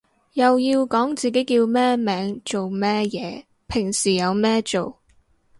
[0.33, 4.97] 又要講自己叫咩名做咩嘢平時有咩做